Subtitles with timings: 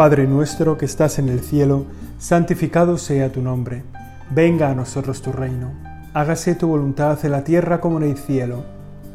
[0.00, 1.84] Padre nuestro que estás en el cielo,
[2.18, 3.84] santificado sea tu nombre.
[4.30, 5.72] Venga a nosotros tu reino.
[6.14, 8.64] Hágase tu voluntad en la tierra como en el cielo.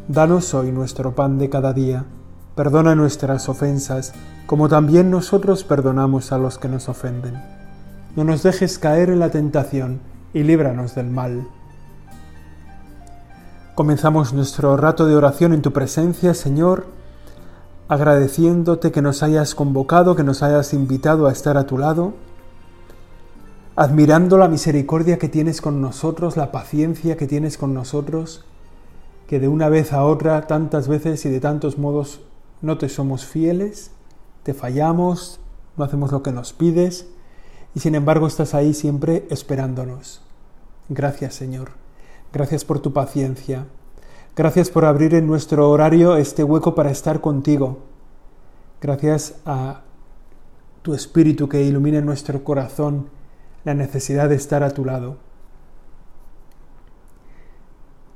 [0.08, 2.06] Danos hoy nuestro pan de cada día.
[2.54, 4.14] Perdona nuestras ofensas,
[4.46, 7.34] como también nosotros perdonamos a los que nos ofenden.
[8.16, 10.02] No nos dejes caer en la tentación
[10.36, 11.48] y líbranos del mal.
[13.74, 16.86] Comenzamos nuestro rato de oración en tu presencia, Señor,
[17.88, 22.14] agradeciéndote que nos hayas convocado, que nos hayas invitado a estar a tu lado,
[23.76, 28.46] admirando la misericordia que tienes con nosotros, la paciencia que tienes con nosotros,
[29.28, 32.22] que de una vez a otra, tantas veces y de tantos modos,
[32.62, 33.92] no te somos fieles,
[34.44, 35.40] te fallamos,
[35.78, 37.08] no hacemos lo que nos pides,
[37.76, 40.22] y sin embargo estás ahí siempre esperándonos.
[40.90, 41.72] Gracias Señor,
[42.32, 43.66] gracias por tu paciencia,
[44.36, 47.80] Gracias por abrir en nuestro horario este hueco para estar contigo.
[48.82, 49.84] Gracias a
[50.82, 53.08] tu Espíritu que ilumina en nuestro corazón
[53.64, 55.20] la necesidad de estar a tu lado.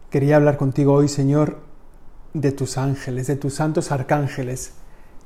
[0.10, 1.60] Quería hablar contigo hoy, Señor,
[2.34, 4.74] de tus ángeles, de tus santos arcángeles,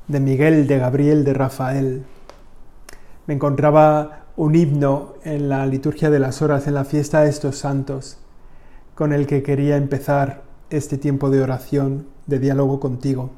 [0.06, 2.04] de Miguel, de Gabriel, de Rafael.
[3.26, 7.58] Me encontraba un himno en la liturgia de las horas, en la fiesta de estos
[7.58, 8.18] santos,
[8.94, 13.30] con el que quería empezar este tiempo de oración, de diálogo contigo.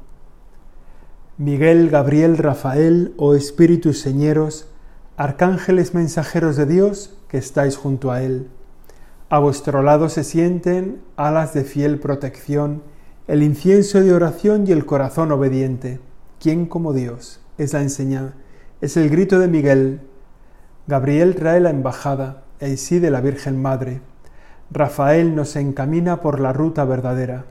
[1.38, 4.68] Miguel, Gabriel, Rafael, oh espíritus señeros,
[5.16, 8.48] arcángeles mensajeros de Dios que estáis junto a Él.
[9.28, 12.82] A vuestro lado se sienten alas de fiel protección,
[13.26, 16.00] el incienso de oración y el corazón obediente.
[16.40, 17.40] ¿Quién como Dios?
[17.58, 18.34] Es la enseñanza,
[18.80, 20.00] es el grito de Miguel.
[20.86, 24.00] Gabriel trae la embajada, el sí de la Virgen Madre.
[24.70, 27.44] Rafael nos encamina por la ruta verdadera.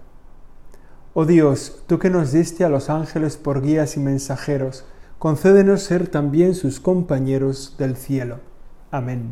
[1.13, 4.85] Oh Dios, tú que nos diste a los ángeles por guías y mensajeros,
[5.17, 8.39] concédenos ser también sus compañeros del cielo.
[8.91, 9.31] Amén.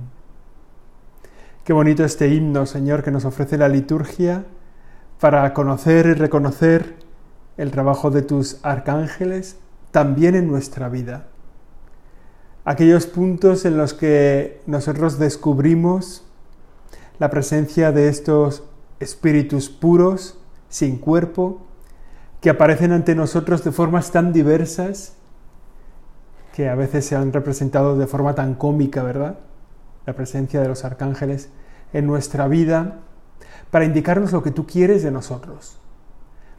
[1.66, 4.45] Qué bonito este himno, Señor, que nos ofrece la liturgia
[5.19, 6.95] para conocer y reconocer
[7.57, 9.57] el trabajo de tus arcángeles
[9.91, 11.27] también en nuestra vida.
[12.66, 16.25] Aquellos puntos en los que nosotros descubrimos
[17.23, 18.63] la presencia de estos
[19.00, 21.61] espíritus puros, sin cuerpo,
[22.41, 25.13] que aparecen ante nosotros de formas tan diversas
[26.53, 29.39] que a veces se han representado de forma tan cómica, ¿verdad?
[30.06, 31.47] La presencia de los arcángeles
[31.94, 33.00] en nuestra vida
[33.72, 35.78] para indicarnos lo que tú quieres de nosotros,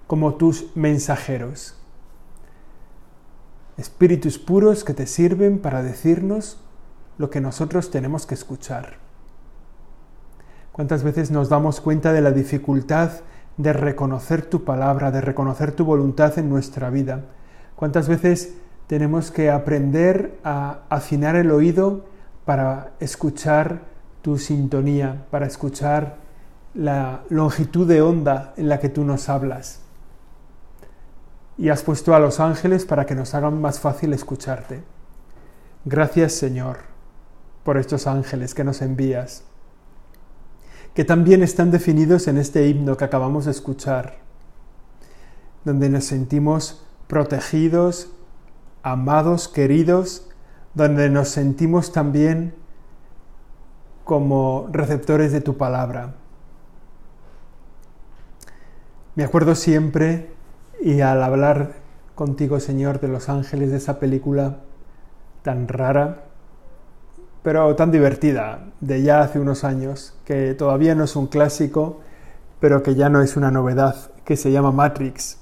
[0.07, 1.77] como tus mensajeros.
[3.77, 6.59] Espíritus puros que te sirven para decirnos
[7.19, 9.04] lo que nosotros tenemos que escuchar.
[10.75, 13.13] ¿Cuántas veces nos damos cuenta de la dificultad
[13.57, 17.21] de reconocer tu palabra, de reconocer tu voluntad en nuestra vida?
[17.77, 18.55] ¿Cuántas veces
[18.89, 22.07] tenemos que aprender a afinar el oído
[22.45, 23.83] para escuchar
[24.21, 26.17] tu sintonía, para escuchar
[26.75, 29.79] la longitud de onda en la que tú nos hablas?
[31.57, 34.83] Y has puesto a los ángeles para que nos hagan más fácil escucharte.
[35.85, 36.79] Gracias Señor
[37.63, 39.45] por estos ángeles que nos envías
[40.95, 44.19] que también están definidos en este himno que acabamos de escuchar,
[45.65, 48.11] donde nos sentimos protegidos,
[48.83, 50.29] amados, queridos,
[50.75, 52.55] donde nos sentimos también
[54.05, 56.15] como receptores de tu palabra.
[59.17, 60.31] Me acuerdo siempre,
[60.81, 61.77] y al hablar
[62.15, 64.59] contigo, Señor, de los ángeles de esa película
[65.43, 66.25] tan rara,
[67.45, 72.01] pero tan divertida, de ya hace unos años, que todavía no es un clásico,
[72.59, 75.37] pero que ya no es una novedad, que se llama Matrix,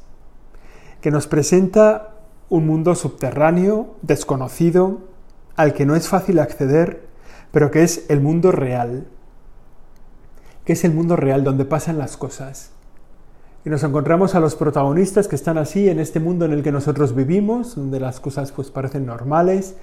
[1.00, 2.14] que nos presenta
[2.48, 4.98] un mundo subterráneo, desconocido,
[5.54, 7.06] al que no es fácil acceder,
[7.52, 9.06] pero que es el mundo real,
[10.64, 12.72] que es el mundo real donde pasan las cosas.
[13.64, 16.72] Y nos encontramos a los protagonistas que están así en este mundo en el que
[16.72, 19.76] nosotros vivimos, donde las cosas pues parecen normales,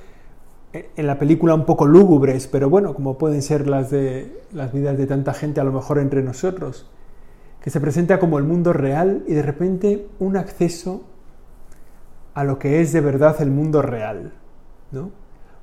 [0.73, 4.97] en la película un poco lúgubres, pero bueno, como pueden ser las de las vidas
[4.97, 6.89] de tanta gente a lo mejor entre nosotros,
[7.61, 11.03] que se presenta como el mundo real y de repente un acceso
[12.33, 14.33] a lo que es de verdad el mundo real,
[14.91, 15.11] ¿no?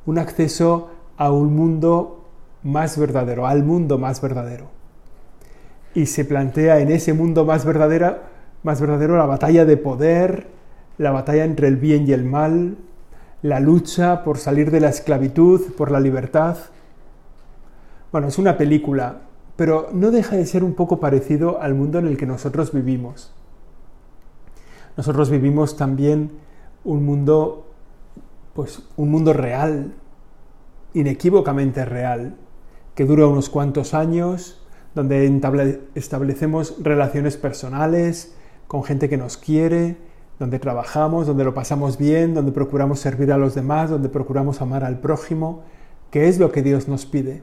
[0.06, 2.24] Un acceso a un mundo
[2.62, 4.66] más verdadero, al mundo más verdadero.
[5.94, 8.18] Y se plantea en ese mundo más verdadero,
[8.62, 10.48] más verdadero la batalla de poder,
[10.98, 12.76] la batalla entre el bien y el mal,
[13.42, 16.56] la lucha por salir de la esclavitud, por la libertad.
[18.12, 19.22] Bueno, es una película,
[19.56, 23.32] pero no deja de ser un poco parecido al mundo en el que nosotros vivimos.
[24.96, 26.32] Nosotros vivimos también
[26.84, 27.66] un mundo
[28.56, 29.92] pues un mundo real,
[30.94, 32.36] inequívocamente real,
[32.94, 35.26] que dura unos cuantos años, donde
[35.94, 38.34] establecemos relaciones personales
[38.66, 39.98] con gente que nos quiere,
[40.38, 44.84] donde trabajamos, donde lo pasamos bien, donde procuramos servir a los demás, donde procuramos amar
[44.84, 45.62] al prójimo,
[46.10, 47.42] que es lo que Dios nos pide.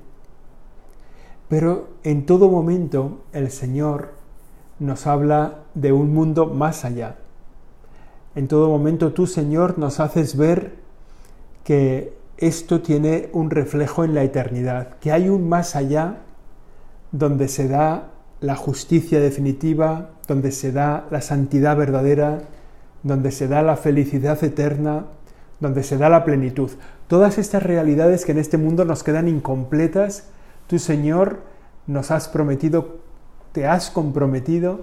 [1.49, 4.13] Pero en todo momento el Señor
[4.79, 7.17] nos habla de un mundo más allá.
[8.35, 10.75] En todo momento tú, Señor, nos haces ver
[11.63, 16.17] que esto tiene un reflejo en la eternidad, que hay un más allá
[17.11, 18.09] donde se da
[18.41, 22.41] la justicia definitiva, donde se da la santidad verdadera,
[23.03, 25.05] donde se da la felicidad eterna,
[25.59, 26.71] donde se da la plenitud.
[27.07, 30.29] Todas estas realidades que en este mundo nos quedan incompletas,
[30.67, 31.41] tú Señor
[31.85, 32.99] nos has prometido,
[33.51, 34.81] te has comprometido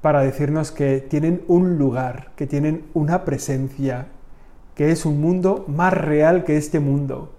[0.00, 4.06] para decirnos que tienen un lugar, que tienen una presencia,
[4.74, 7.32] que es un mundo más real que este mundo,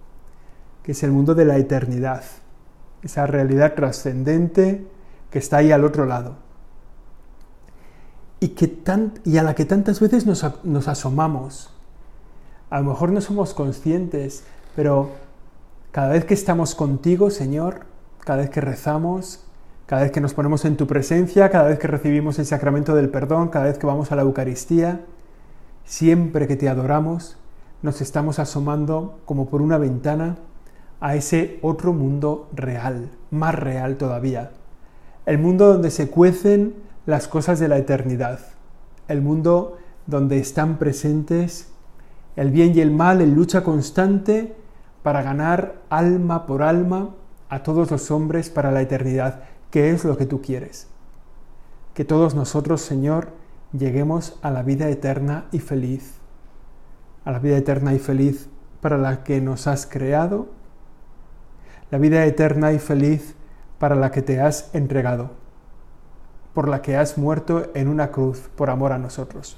[0.84, 2.24] que es el mundo de la eternidad,
[3.02, 4.86] esa realidad trascendente
[5.32, 6.49] que está ahí al otro lado.
[8.40, 8.82] Y, que
[9.26, 11.72] y a la que tantas veces nos, nos asomamos.
[12.70, 14.44] A lo mejor no somos conscientes,
[14.76, 15.12] pero
[15.92, 17.82] cada vez que estamos contigo, Señor,
[18.20, 19.44] cada vez que rezamos,
[19.88, 23.10] cada vez que nos ponemos en tu presencia, cada vez que recibimos el sacramento del
[23.10, 25.02] perdón, cada vez que vamos a la Eucaristía,
[25.90, 27.36] Siempre que te adoramos,
[27.82, 30.38] nos estamos asomando como por una ventana
[31.02, 34.52] a ese otro mundo real, más real todavía.
[35.26, 36.76] El mundo donde se cuecen
[37.10, 38.40] las cosas de la eternidad.
[39.08, 41.70] El mundo donde están presentes
[42.36, 44.56] el bien y el mal en lucha constante
[45.02, 47.16] para ganar alma por alma
[47.50, 49.42] a todos los hombres para la eternidad,
[49.72, 50.88] que es lo que tú quieres.
[51.96, 53.30] Que todos nosotros, Señor,
[53.74, 56.14] lleguemos a la vida eterna y feliz,
[57.26, 58.50] a la vida eterna y feliz
[58.82, 60.50] para la que nos has creado,
[61.90, 63.34] la vida eterna y feliz
[63.80, 65.39] para la que te has entregado,
[66.54, 69.58] por la que has muerto en una cruz por amor a nosotros.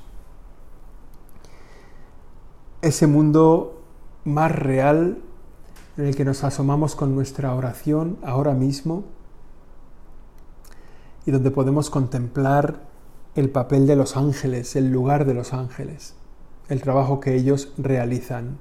[2.82, 3.82] Ese mundo
[4.24, 5.20] más real
[5.98, 9.04] en el que nos asomamos con nuestra oración ahora mismo
[11.26, 12.82] y donde podemos contemplar
[13.36, 16.16] el papel de los ángeles, el lugar de los ángeles,
[16.70, 18.58] el trabajo que ellos realizan.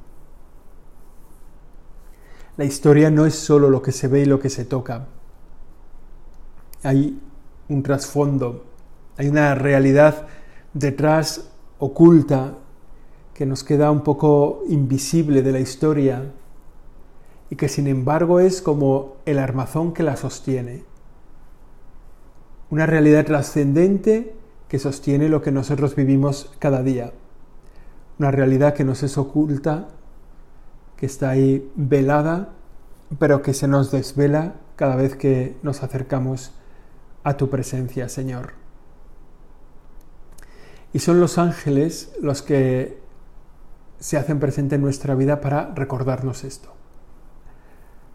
[2.56, 5.06] La historia no es solo lo que se ve y lo que se toca.
[6.82, 7.21] Hay
[7.70, 8.64] un trasfondo,
[9.17, 10.26] hay una realidad
[10.75, 12.55] detrás oculta
[13.32, 16.32] que nos queda un poco invisible de la historia
[17.49, 20.84] y que sin embargo es como el armazón que la sostiene.
[22.70, 24.34] Una realidad trascendente
[24.69, 27.12] que sostiene lo que nosotros vivimos cada día.
[28.19, 29.88] Una realidad que nos es oculta,
[30.96, 32.50] que está ahí velada,
[33.19, 36.52] pero que se nos desvela cada vez que nos acercamos
[37.25, 38.52] a tu presencia, Señor.
[40.93, 43.00] Y son los ángeles los que
[43.99, 46.70] se hacen presente en nuestra vida para recordarnos esto.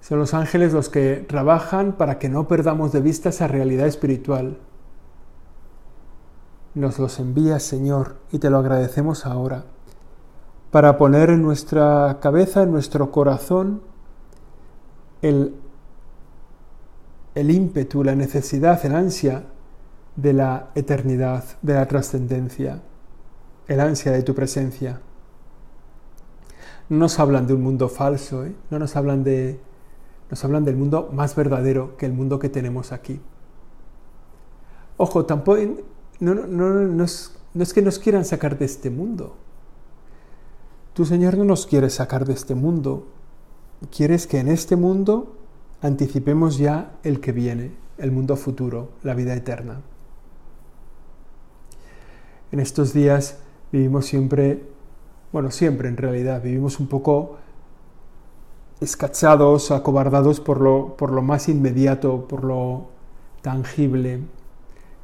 [0.01, 4.57] Son los ángeles los que trabajan para que no perdamos de vista esa realidad espiritual,
[6.75, 9.63] nos los envías, Señor, y te lo agradecemos ahora,
[10.71, 13.81] para poner en nuestra cabeza, en nuestro corazón,
[15.21, 15.55] el,
[17.36, 19.44] el ímpetu, la necesidad, el ansia
[20.15, 22.82] de la eternidad, de la trascendencia,
[23.68, 25.01] el ansia de tu presencia.
[26.88, 28.56] No nos hablan de un mundo falso, ¿eh?
[28.72, 29.60] no nos hablan de
[30.30, 33.22] nos hablan del mundo más verdadero que el mundo que tenemos aquí.
[34.98, 35.60] Ojo, tampoco
[36.20, 39.36] no, no, no, es, no es que nos quieran sacar de este mundo.
[40.94, 43.08] Tu Señor no nos quiere sacar de este mundo.
[43.96, 45.35] Quieres que en este mundo
[45.86, 49.82] anticipemos ya el que viene, el mundo futuro, la vida eterna.
[52.51, 53.39] En estos días
[53.72, 54.63] vivimos siempre,
[55.32, 57.38] bueno, siempre en realidad, vivimos un poco
[58.82, 62.88] escachados, acobardados por lo, por lo más inmediato, por lo
[63.42, 64.22] tangible,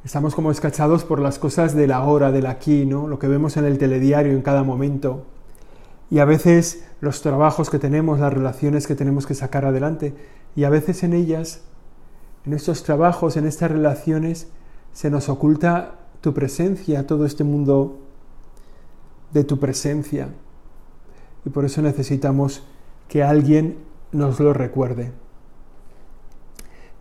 [0.04, 3.06] Estamos como escachados por las cosas de la hora, del aquí, ¿no?
[3.06, 5.26] Lo que vemos en el telediario en cada momento.
[6.10, 10.12] Y a veces los trabajos que tenemos, las relaciones que tenemos que sacar adelante.
[10.54, 11.62] Y a veces en ellas,
[12.44, 14.48] en estos trabajos, en estas relaciones,
[14.92, 17.98] se nos oculta tu presencia, todo este mundo
[19.32, 20.28] de tu presencia.
[21.44, 22.62] Y por eso necesitamos
[23.08, 23.78] que alguien
[24.12, 25.12] nos lo recuerde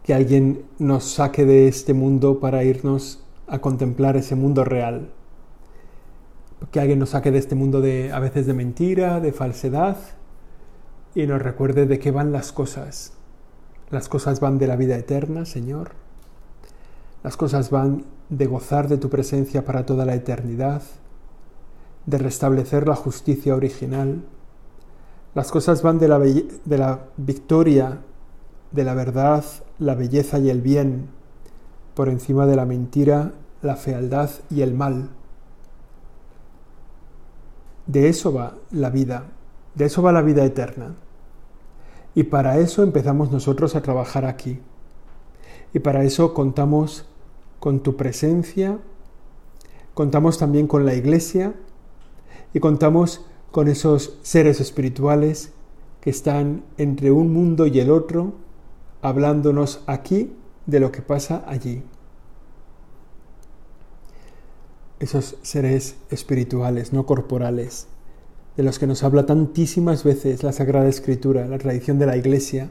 [0.04, 5.12] que alguien nos saque de este mundo para irnos a contemplar ese mundo real.
[6.72, 9.98] que alguien nos saque de este mundo de a veces de mentira, de falsedad
[11.16, 13.14] y nos recuerde de qué van las cosas.
[13.92, 15.92] Las cosas van de la vida eterna, Señor.
[17.24, 20.82] Las cosas van de gozar de tu presencia para toda la eternidad,
[22.06, 24.24] de restablecer la justicia original.
[25.36, 28.00] Las cosas van de la, victoria,
[28.72, 29.44] de la verdad,
[29.78, 31.10] la belleza y el bien,
[31.94, 35.10] por encima de la mentira, la fealdad y el mal.
[37.88, 39.26] De eso va la vida,
[39.76, 40.96] de eso va la vida eterna.
[42.14, 44.60] Y para eso empezamos nosotros a trabajar aquí.
[45.74, 47.06] Y para eso contamos
[47.60, 48.80] con tu presencia,
[49.94, 51.54] contamos también con la iglesia
[52.54, 55.52] y contamos con esos seres espirituales
[56.02, 58.34] que están entre un mundo y el otro,
[59.02, 60.34] hablándonos aquí
[60.66, 61.84] de lo que pasa allí.
[65.00, 67.88] Esos seres espirituales, no corporales,
[68.58, 72.70] de los que nos habla tantísimas veces la Sagrada Escritura, la tradición de la Iglesia,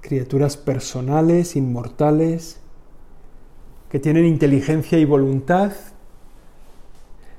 [0.00, 2.60] criaturas personales, inmortales,
[3.90, 5.72] que tienen inteligencia y voluntad,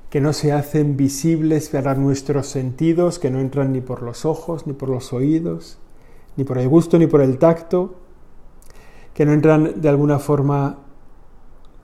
[0.08, 4.66] que no se hacen visibles para nuestros sentidos, que no entran ni por los ojos,
[4.66, 5.78] ni por los oídos,
[6.36, 7.94] ni por el gusto, ni por el tacto,
[9.14, 10.78] que no entran de alguna forma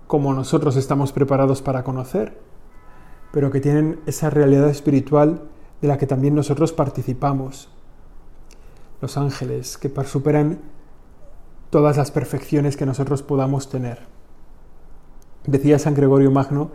[0.06, 2.45] como nosotros estamos preparados para conocer,
[3.36, 5.42] pero que tienen esa realidad espiritual
[5.82, 7.68] de la que también nosotros participamos.
[9.02, 10.58] Los ángeles que superan
[11.68, 13.98] todas las perfecciones que nosotros podamos tener.
[15.46, 16.70] Decía San Gregorio Magno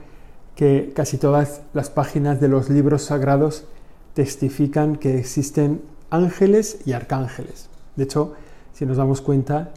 [0.54, 3.66] que casi todas las páginas de los libros sagrados
[4.14, 7.72] testifican que existen ángeles y arcángeles.
[7.96, 8.36] De hecho,
[8.72, 9.72] si nos damos cuenta,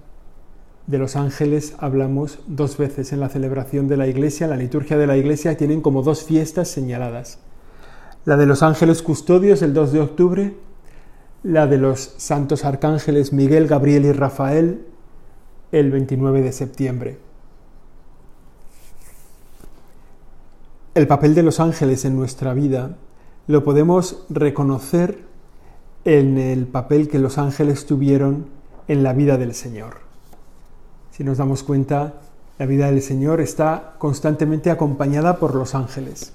[0.86, 5.06] de los ángeles hablamos dos veces en la celebración de la iglesia, la liturgia de
[5.06, 7.38] la iglesia, tienen como dos fiestas señaladas.
[8.24, 10.54] La de los ángeles custodios el 2 de octubre,
[11.42, 14.86] la de los santos arcángeles Miguel, Gabriel y Rafael
[15.72, 17.18] el 29 de septiembre.
[20.94, 22.96] El papel de los ángeles en nuestra vida
[23.46, 25.18] lo podemos reconocer
[26.04, 28.46] en el papel que los ángeles tuvieron
[28.86, 30.03] en la vida del Señor.
[31.14, 32.14] Si nos damos cuenta,
[32.58, 36.32] la vida del Señor está constantemente acompañada por los ángeles.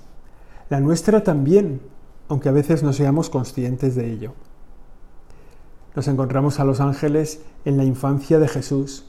[0.69, 1.81] La nuestra también,
[2.29, 4.31] aunque a veces no seamos conscientes de ello.
[5.97, 9.03] Nos encontramos a los ángeles en la infancia de Jesús.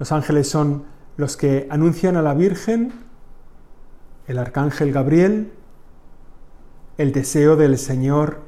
[0.00, 0.82] Los ángeles son
[1.16, 2.92] los que anuncian a la Virgen,
[4.26, 5.52] el arcángel Gabriel,
[6.98, 8.40] el deseo del Señor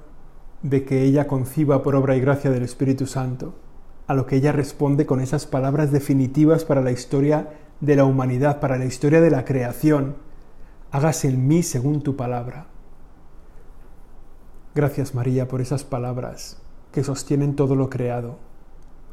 [0.63, 3.55] de que ella conciba por obra y gracia del Espíritu Santo
[4.09, 7.51] a lo que ella responde con esas palabras definitivas para la historia
[7.81, 10.17] de la humanidad, para la historia de la creación.
[10.91, 12.67] Hágase en mí según tu palabra.
[14.75, 16.57] Gracias María por esas palabras
[16.91, 18.39] que sostienen todo lo creado.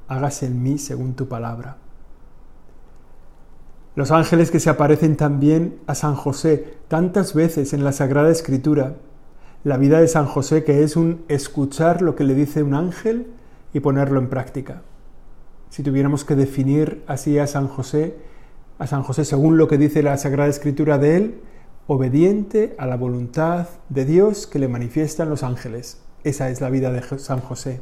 [0.07, 1.77] Hágase en mí según tu palabra.
[3.95, 8.95] Los ángeles que se aparecen también a San José tantas veces en la Sagrada Escritura.
[9.65, 13.34] La vida de San José que es un escuchar lo que le dice un ángel
[13.75, 14.83] y ponerlo en práctica.
[15.69, 18.15] Si tuviéramos que definir así a San José,
[18.79, 21.41] a San José según lo que dice la Sagrada Escritura de él,
[21.85, 26.01] obediente a la voluntad de Dios que le manifiestan los ángeles.
[26.23, 27.81] Esa es la vida de San José.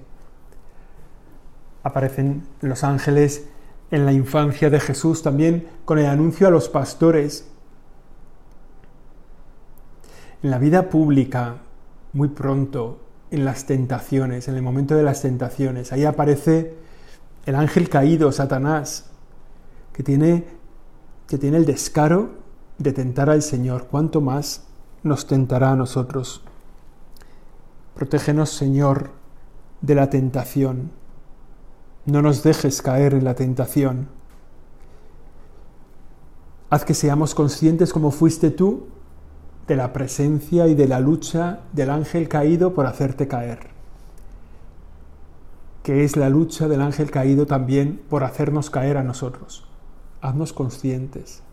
[1.83, 3.47] Aparecen los ángeles
[3.91, 7.47] en la infancia de Jesús también con el anuncio a los pastores.
[10.41, 11.57] En la vida pública,
[12.13, 13.02] muy pronto,
[13.33, 15.91] en las tentaciones, en el momento de las tentaciones.
[15.91, 16.75] Ahí aparece
[17.47, 19.09] el ángel caído, Satanás,
[19.91, 20.45] que tiene,
[21.27, 22.35] que tiene el descaro
[22.77, 23.87] de tentar al Señor.
[23.89, 24.67] ¿Cuánto más
[25.01, 26.43] nos tentará a nosotros?
[27.95, 29.09] Protégenos, Señor,
[29.81, 30.91] de la tentación.
[32.05, 34.09] No nos dejes caer en la tentación.
[36.69, 38.92] Haz que seamos conscientes como fuiste tú
[39.67, 43.67] de la presencia y de la lucha del ángel caído por hacerte caer,
[45.83, 49.67] que es la lucha del ángel caído también por hacernos caer a nosotros.
[50.21, 51.43] Haznos conscientes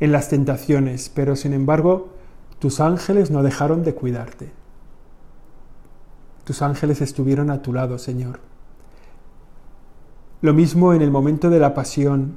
[0.00, 2.08] en las tentaciones, pero sin embargo
[2.58, 4.52] tus ángeles no dejaron de cuidarte.
[6.44, 8.40] Tus ángeles estuvieron a tu lado, Señor.
[10.42, 12.36] Lo mismo en el momento de la pasión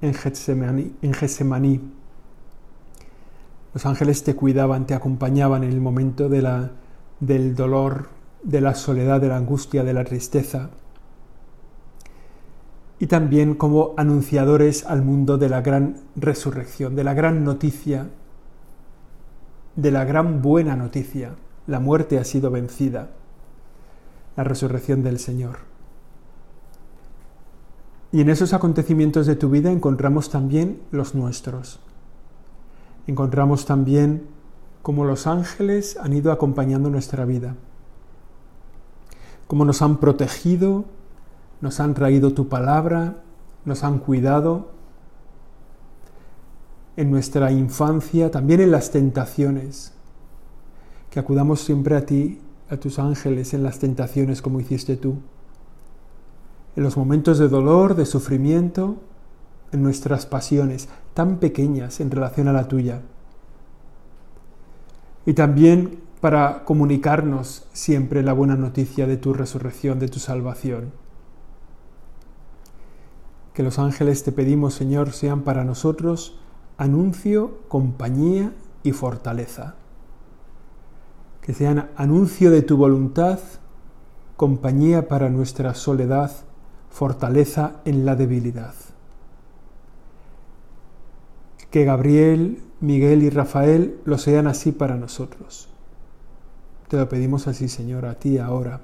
[0.00, 1.80] en Getsemaní.
[3.74, 8.08] Los ángeles te cuidaban, te acompañaban en el momento del dolor,
[8.42, 10.70] de la soledad, de la angustia, de la tristeza.
[13.00, 18.08] y también como anunciadores al mundo de la gran resurrección, de la gran noticia,
[19.76, 21.34] de la gran buena noticia.
[21.66, 23.10] La muerte ha sido vencida,
[24.36, 25.58] la resurrección del Señor.
[28.12, 31.80] Y en esos acontecimientos de tu vida encontramos también los nuestros.
[33.06, 34.26] Encontramos también
[34.82, 37.54] cómo los ángeles han ido acompañando nuestra vida,
[39.46, 40.84] cómo nos han protegido,
[41.60, 43.16] nos han traído tu palabra,
[43.64, 44.68] nos han cuidado
[46.96, 49.92] en nuestra infancia, también en las tentaciones,
[51.10, 55.16] que acudamos siempre a ti, a tus ángeles en las tentaciones como hiciste tú,
[56.76, 59.13] en los momentos de dolor, de sufrimiento, en
[59.72, 63.02] nuestras pasiones tan pequeñas en relación a la tuya.
[65.26, 70.92] Y también para comunicarnos siempre la buena noticia de tu resurrección, de tu salvación.
[73.52, 76.38] Que los ángeles te pedimos, Señor, sean para nosotros
[76.76, 78.52] anuncio, compañía
[78.82, 79.74] y fortaleza.
[81.40, 83.38] Que sean anuncio de tu voluntad,
[84.36, 86.32] compañía para nuestra soledad,
[86.90, 88.74] fortaleza en la debilidad.
[91.74, 95.68] Que Gabriel, Miguel y Rafael lo sean así para nosotros.
[96.86, 98.80] Te lo pedimos así, Señor, a ti ahora.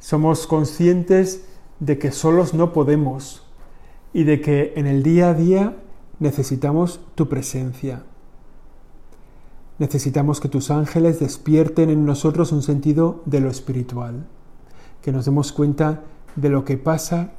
[0.00, 1.44] Somos conscientes
[1.78, 3.46] de que solos no podemos
[4.12, 5.76] y de que en el día a día
[6.18, 8.02] necesitamos tu presencia.
[9.78, 14.26] Necesitamos que tus ángeles despierten en nosotros un sentido de lo espiritual,
[15.02, 16.02] que nos demos cuenta
[16.34, 17.34] de lo que pasa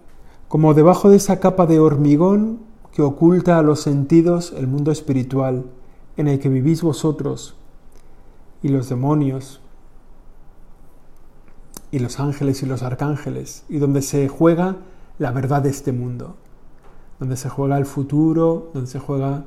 [0.47, 5.65] como debajo de esa capa de hormigón que oculta a los sentidos el mundo espiritual
[6.17, 7.55] en el que vivís vosotros
[8.63, 9.61] y los demonios
[11.91, 14.77] y los ángeles y los arcángeles y donde se juega
[15.19, 16.37] la verdad de este mundo
[17.19, 19.45] donde se juega el futuro, donde se juega,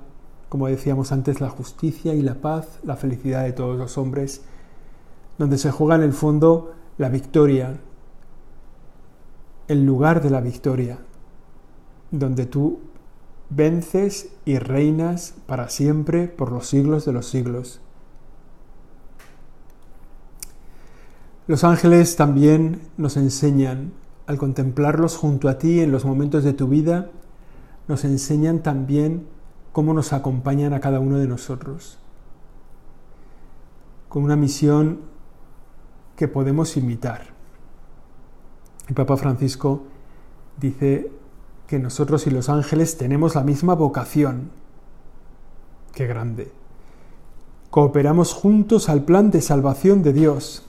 [0.48, 4.42] como decíamos antes, la justicia y la paz, la felicidad de todos los hombres,
[5.36, 7.78] donde se juega en el fondo la victoria,
[9.68, 10.98] el lugar de la victoria,
[12.10, 12.80] donde tú
[13.50, 17.80] vences y reinas para siempre por los siglos de los siglos.
[21.46, 23.92] Los ángeles también nos enseñan,
[24.26, 27.10] al contemplarlos junto a ti en los momentos de tu vida,
[27.88, 29.26] nos enseñan también
[29.72, 31.98] cómo nos acompañan a cada uno de nosotros,
[34.10, 35.00] con una misión
[36.16, 37.28] que podemos imitar.
[38.88, 39.84] El Papa Francisco
[40.60, 41.10] dice
[41.68, 44.50] que nosotros y los ángeles tenemos la misma vocación.
[45.92, 46.50] Qué grande.
[47.70, 50.64] Cooperamos juntos al plan de salvación de Dios.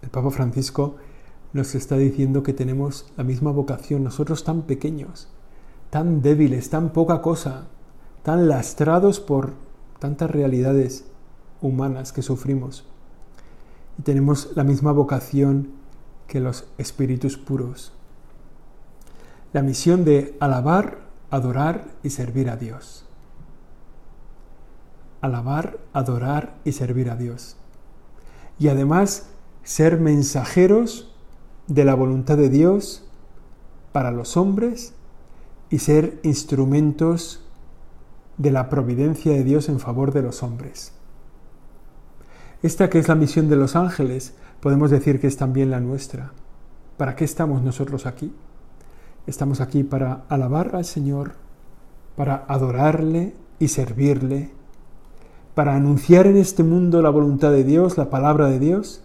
[0.00, 0.96] El Papa Francisco
[1.52, 5.28] nos está diciendo que tenemos la misma vocación, nosotros tan pequeños,
[5.90, 7.66] tan débiles, tan poca cosa,
[8.22, 9.52] tan lastrados por
[9.98, 11.04] tantas realidades
[11.60, 12.86] humanas que sufrimos.
[13.98, 15.72] Y tenemos la misma vocación
[16.26, 17.92] que los espíritus puros.
[19.52, 20.98] La misión de alabar,
[21.30, 23.04] adorar y servir a Dios.
[25.20, 27.56] Alabar, adorar y servir a Dios.
[28.58, 29.30] Y además
[29.64, 31.12] ser mensajeros
[31.66, 33.04] de la voluntad de Dios
[33.92, 34.94] para los hombres
[35.68, 37.44] y ser instrumentos
[38.38, 40.92] de la providencia de Dios en favor de los hombres.
[42.62, 46.32] Esta que es la misión de los ángeles, podemos decir que es también la nuestra.
[46.96, 48.32] ¿Para qué estamos nosotros aquí?
[49.30, 51.34] Estamos aquí para alabar al Señor,
[52.16, 54.50] para adorarle y servirle,
[55.54, 59.04] para anunciar en este mundo la voluntad de Dios, la palabra de Dios,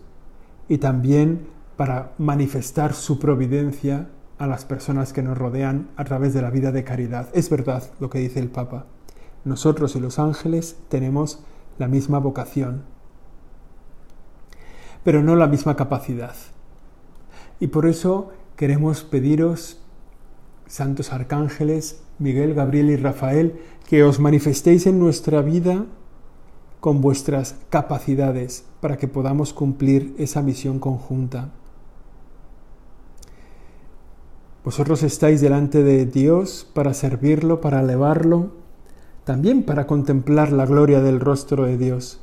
[0.68, 1.46] y también
[1.78, 4.10] para manifestar su providencia
[4.40, 7.30] a las personas que nos rodean a través de la vida de caridad.
[7.34, 8.88] Es verdad lo que dice el Papa.
[9.44, 11.44] Nosotros y los ángeles tenemos
[11.78, 12.82] la misma vocación,
[15.04, 16.34] pero no la misma capacidad.
[17.60, 19.85] Y por eso queremos pediros,
[20.68, 25.86] santos arcángeles, Miguel, Gabriel y Rafael, que os manifestéis en nuestra vida
[26.80, 31.52] con vuestras capacidades para que podamos cumplir esa misión conjunta.
[34.64, 38.52] Vosotros estáis delante de Dios para servirlo, para elevarlo,
[39.24, 42.20] también para contemplar la gloria del rostro de Dios.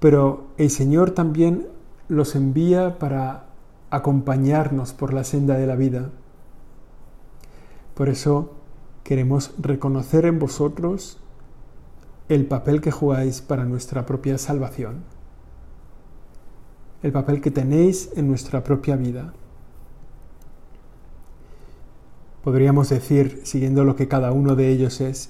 [0.00, 1.68] Pero el Señor también
[2.08, 3.46] los envía para
[3.94, 6.10] acompañarnos por la senda de la vida.
[7.94, 8.54] Por eso
[9.04, 11.20] queremos reconocer en vosotros
[12.28, 15.04] el papel que jugáis para nuestra propia salvación.
[17.04, 19.34] el papel que tenéis en nuestra propia vida.
[22.42, 25.28] Podríamos decir, siguiendo lo que cada uno de ellos es,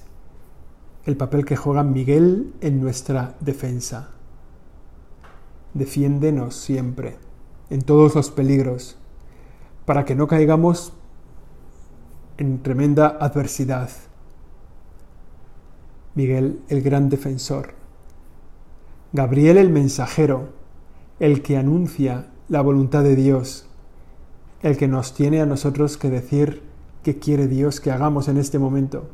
[1.04, 4.10] el papel que juega Miguel en nuestra defensa.
[5.74, 7.16] Defiéndenos siempre,
[7.70, 8.96] en todos los peligros,
[9.84, 10.92] para que no caigamos
[12.36, 13.90] en tremenda adversidad.
[16.14, 17.74] Miguel, el gran defensor.
[19.12, 20.48] Gabriel, el mensajero,
[21.20, 23.66] el que anuncia la voluntad de Dios,
[24.62, 26.62] el que nos tiene a nosotros que decir
[27.02, 29.08] qué quiere Dios que hagamos en este momento.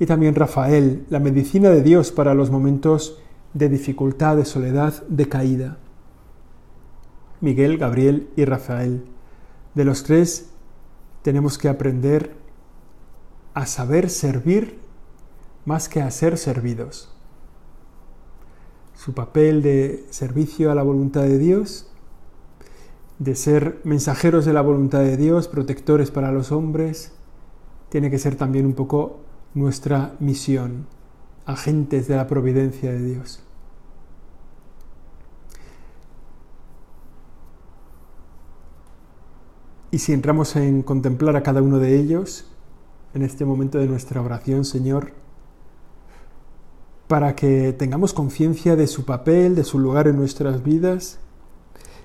[0.00, 3.20] Y también Rafael, la medicina de Dios para los momentos
[3.54, 5.78] de dificultad, de soledad, de caída.
[7.40, 9.04] Miguel, Gabriel y Rafael.
[9.74, 10.50] De los tres
[11.22, 12.34] tenemos que aprender
[13.54, 14.78] a saber servir
[15.64, 17.14] más que a ser servidos.
[18.94, 21.88] Su papel de servicio a la voluntad de Dios
[23.18, 27.12] de ser mensajeros de la voluntad de Dios, protectores para los hombres,
[27.88, 29.20] tiene que ser también un poco
[29.54, 30.86] nuestra misión,
[31.44, 33.42] agentes de la providencia de Dios.
[39.90, 42.44] Y si entramos en contemplar a cada uno de ellos,
[43.14, 45.12] en este momento de nuestra oración, Señor,
[47.06, 51.18] para que tengamos conciencia de su papel, de su lugar en nuestras vidas,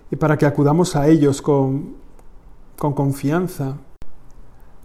[0.10, 1.96] y para que acudamos a ellos con,
[2.78, 3.78] con confianza,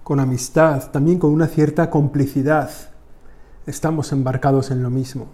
[0.02, 2.70] con amistad, también con una cierta complicidad.
[3.66, 5.26] Estamos embarcados en lo mismo,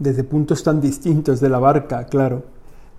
[0.00, 2.44] desde puntos tan distintos de la barca, claro.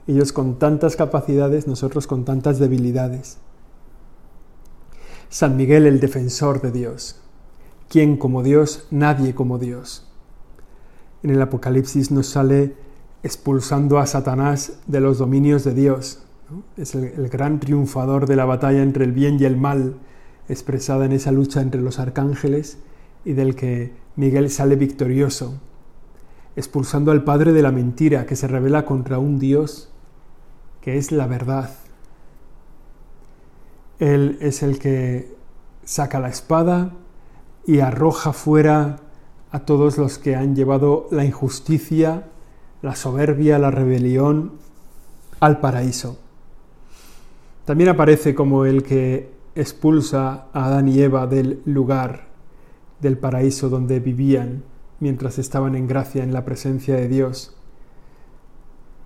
[0.06, 3.40] Ellos con tantas capacidades, nosotros con tantas debilidades.
[5.30, 7.20] San Miguel el defensor de Dios.
[7.90, 8.88] ¿Quién como Dios?
[8.92, 10.08] Nadie como Dios.
[11.22, 12.76] En el Apocalipsis nos sale
[13.24, 16.24] expulsando a Satanás de los dominios de Dios.
[16.78, 19.96] Es el, gran triunfador de la batalla entre el bien y el mal,
[20.48, 22.78] expresada en esa lucha entre los arcángeles
[23.26, 25.60] y del que Miguel sale victorioso,
[26.56, 29.92] expulsando al padre de la mentira que se revela contra un Dios
[30.80, 31.70] que es la verdad.
[34.00, 35.36] Él es el que
[35.84, 36.92] saca la espada
[37.66, 38.98] y arroja fuera
[39.52, 42.28] a todos los que han llevado la injusticia,
[42.82, 44.54] la soberbia, la rebelión
[45.40, 46.20] al paraíso.
[47.66, 52.28] También aparece como el que expulsa a Adán y Eva del lugar
[53.02, 54.64] del paraíso donde vivían
[55.00, 57.57] mientras estaban en gracia en la presencia de Dios.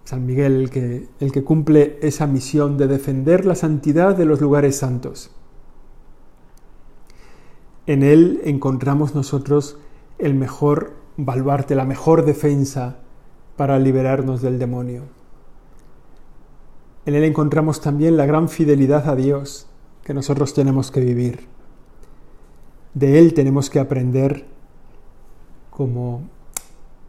[0.04, 4.42] San Miguel, el que, el que cumple esa misión de defender la santidad de los
[4.42, 5.32] lugares santos.
[7.88, 9.78] En él encontramos nosotros
[10.18, 12.98] el mejor baluarte, la mejor defensa
[13.58, 15.04] para liberarnos del demonio.
[17.06, 19.68] En Él encontramos también la gran fidelidad a Dios
[20.04, 21.48] que nosotros tenemos que vivir.
[22.94, 24.46] De Él tenemos que aprender
[25.70, 26.22] como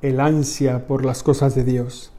[0.01, 2.12] el ansia por las cosas de Dios.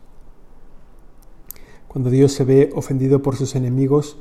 [1.93, 4.17] Cuando Dios se ve ofendido por sus enemigos,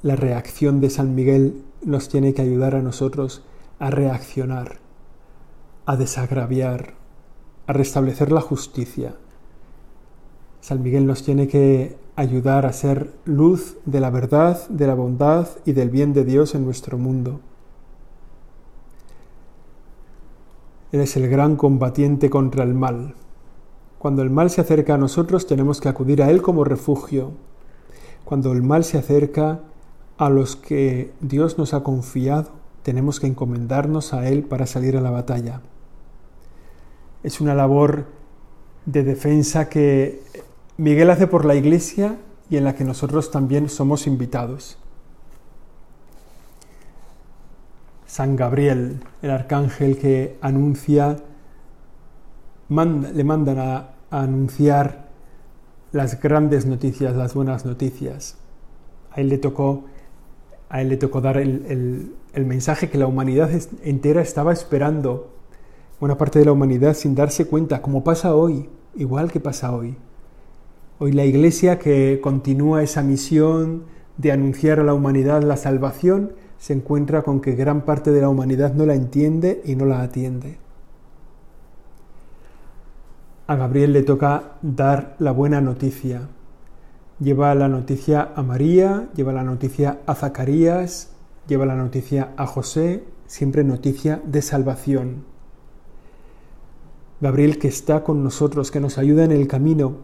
[0.00, 3.42] la reacción de San Miguel nos tiene que ayudar a nosotros
[3.78, 4.78] a reaccionar,
[5.84, 6.94] a desagraviar,
[7.66, 9.16] a restablecer la justicia.
[10.62, 15.48] San Miguel nos tiene que ayudar a ser luz de la verdad, de la bondad
[15.66, 17.40] y del bien de Dios en nuestro mundo.
[20.90, 23.14] Él es el gran combatiente contra el mal.
[24.04, 27.30] Cuando el mal se acerca a nosotros tenemos que acudir a Él como refugio.
[28.26, 29.60] Cuando el mal se acerca
[30.18, 32.50] a los que Dios nos ha confiado,
[32.82, 35.62] tenemos que encomendarnos a Él para salir a la batalla.
[37.22, 38.04] Es una labor
[38.84, 40.20] de defensa que
[40.76, 42.18] Miguel hace por la iglesia
[42.50, 44.76] y en la que nosotros también somos invitados.
[48.04, 51.16] San Gabriel, el arcángel que anuncia,
[52.68, 55.08] le mandan a, anunciar
[55.92, 58.36] las grandes noticias, las buenas noticias.
[59.10, 59.84] A él le tocó,
[60.68, 63.50] a él le tocó dar el, el mensaje que la humanidad
[63.82, 65.30] entera estaba esperando,
[66.00, 69.96] buena parte de la humanidad sin darse cuenta, como pasa hoy, igual que pasa hoy.
[70.98, 73.84] Hoy la Iglesia que continúa esa misión
[74.16, 78.28] de anunciar a la humanidad la salvación se encuentra con que gran parte de la
[78.28, 80.58] humanidad no la entiende y no la atiende.
[83.46, 86.28] A Gabriel le toca dar la buena noticia.
[87.20, 91.10] Lleva la noticia a María, lleva la noticia a Zacarías,
[91.46, 95.24] lleva la noticia a José, siempre noticia de salvación.
[97.20, 99.98] Gabriel que está con nosotros, que nos ayuda en el camino,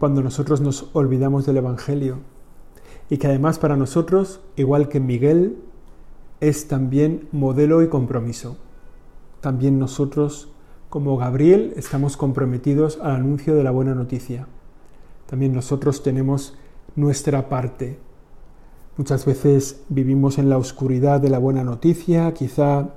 [0.00, 2.18] cuando nosotros nos olvidamos del Evangelio
[3.08, 5.58] y que además para nosotros, igual que Miguel,
[6.40, 8.56] es también modelo y compromiso.
[9.40, 10.50] También nosotros,
[10.88, 14.46] como Gabriel, estamos comprometidos al anuncio de la buena noticia.
[15.26, 16.56] También nosotros tenemos
[16.94, 17.98] nuestra parte.
[18.96, 22.90] Muchas veces vivimos en la oscuridad de la buena noticia, quizá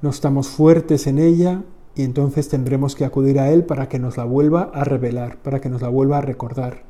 [0.00, 1.62] no estamos fuertes en ella
[1.94, 5.60] y entonces tendremos que acudir a Él para que nos la vuelva a revelar, para
[5.60, 6.84] que nos la vuelva a recordar.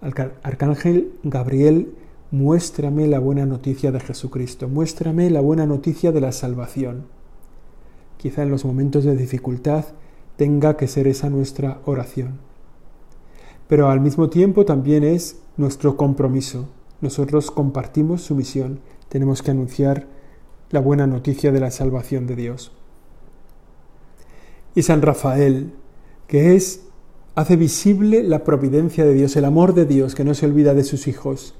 [0.00, 1.94] Arcángel Gabriel,
[2.30, 7.19] muéstrame la buena noticia de Jesucristo, muéstrame la buena noticia de la salvación.
[8.20, 9.86] Quizá en los momentos de dificultad
[10.36, 12.38] tenga que ser esa nuestra oración.
[13.66, 16.68] Pero al mismo tiempo también es nuestro compromiso.
[17.00, 20.06] Nosotros compartimos su misión, tenemos que anunciar
[20.68, 22.72] la buena noticia de la salvación de Dios.
[24.74, 25.72] Y San Rafael,
[26.26, 26.82] que es
[27.36, 30.84] hace visible la providencia de Dios, el amor de Dios que no se olvida de
[30.84, 31.54] sus hijos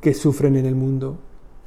[0.00, 1.20] que sufren en el mundo.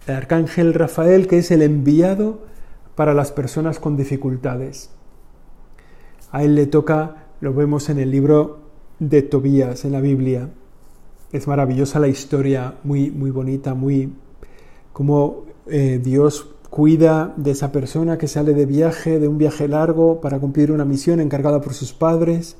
[0.05, 2.51] El arcángel Rafael, que es el enviado
[2.95, 4.89] para las personas con dificultades.
[6.31, 8.59] A él le toca, lo vemos en el libro
[8.99, 10.49] de Tobías, en la Biblia.
[11.31, 14.13] Es maravillosa la historia, muy, muy bonita, muy
[14.93, 20.21] como eh, Dios cuida de esa persona que sale de viaje, de un viaje largo,
[20.21, 22.57] para cumplir una misión encargada por sus padres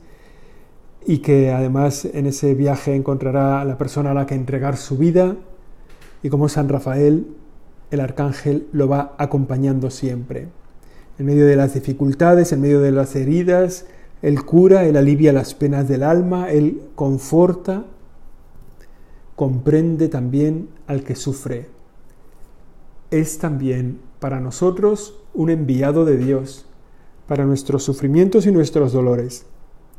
[1.05, 4.97] y que además en ese viaje encontrará a la persona a la que entregar su
[4.97, 5.35] vida
[6.21, 7.27] y como San Rafael,
[7.93, 10.47] el arcángel lo va acompañando siempre.
[11.19, 13.85] En medio de las dificultades, en medio de las heridas,
[14.21, 17.85] Él cura, Él alivia las penas del alma, Él conforta,
[19.35, 21.67] comprende también al que sufre.
[23.11, 26.65] Es también para nosotros un enviado de Dios,
[27.27, 29.45] para nuestros sufrimientos y nuestros dolores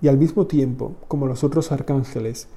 [0.04, 2.48] y al mismo tiempo, como los otros arcángeles,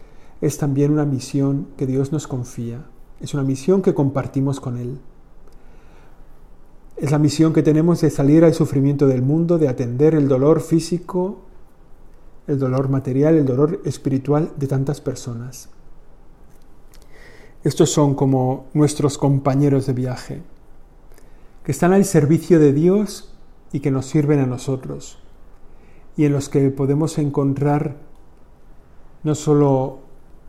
[0.41, 2.85] es también una misión que Dios nos confía,
[3.21, 4.99] es una misión que compartimos con Él.
[6.97, 10.61] Es la misión que tenemos de salir al sufrimiento del mundo, de atender el dolor
[10.61, 11.41] físico,
[12.47, 15.69] el dolor material, el dolor espiritual de tantas personas.
[17.63, 20.41] Estos son como nuestros compañeros de viaje,
[21.63, 23.33] que están al servicio de Dios
[23.71, 25.19] y que nos sirven a nosotros
[26.17, 27.95] y en los que podemos encontrar
[29.23, 29.99] no solo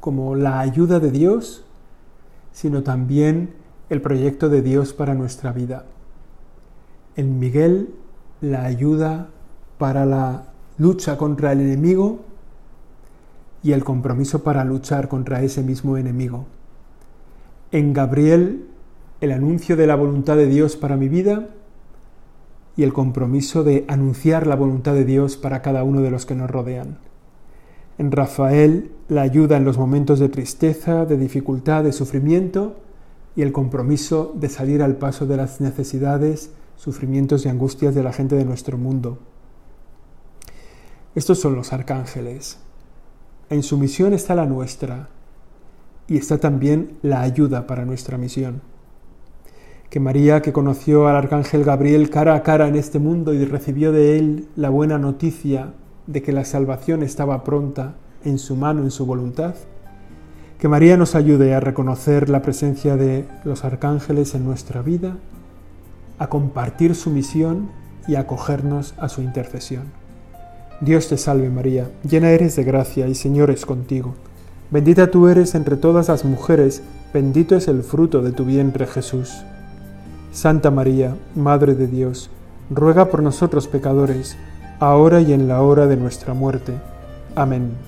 [0.00, 1.64] como la ayuda de Dios,
[2.52, 3.54] sino también
[3.90, 5.84] el proyecto de Dios para nuestra vida.
[7.18, 7.88] En Miguel,
[8.40, 9.30] la ayuda
[9.76, 10.44] para la
[10.78, 12.20] lucha contra el enemigo
[13.60, 16.46] y el compromiso para luchar contra ese mismo enemigo.
[17.72, 18.66] En Gabriel,
[19.20, 21.48] el anuncio de la voluntad de Dios para mi vida
[22.76, 26.36] y el compromiso de anunciar la voluntad de Dios para cada uno de los que
[26.36, 26.98] nos rodean.
[27.98, 32.76] En Rafael, la ayuda en los momentos de tristeza, de dificultad, de sufrimiento
[33.34, 38.14] y el compromiso de salir al paso de las necesidades, sufrimientos y angustias de la
[38.14, 39.18] gente de nuestro mundo.
[41.14, 42.58] Estos son los arcángeles.
[43.50, 45.10] En su misión está la nuestra
[46.06, 48.62] y está también la ayuda para nuestra misión
[49.90, 53.90] que María, que conoció al arcángel Gabriel cara a cara en este mundo y recibió
[53.90, 55.72] de él la buena noticia
[56.06, 59.54] de que la salvación estaba pronta en su mano, en su voluntad,
[60.58, 65.16] que María nos ayude a reconocer la presencia de los arcángeles en nuestra vida,
[66.18, 67.70] a compartir su misión
[68.06, 69.84] y a acogernos a su intercesión.
[70.80, 74.14] Dios te salve María, llena eres de gracia y Señor es contigo.
[74.70, 79.44] Bendita tú eres entre todas las mujeres, bendito es el fruto de tu vientre Jesús.
[80.30, 82.30] Santa María, Madre de Dios,
[82.70, 84.36] ruega por nosotros pecadores,
[84.78, 86.74] ahora y en la hora de nuestra muerte.
[87.34, 87.87] Amén.